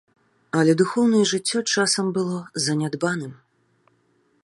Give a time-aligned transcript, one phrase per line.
[0.61, 3.33] Але духоўнае жыццё часам было занядбаным.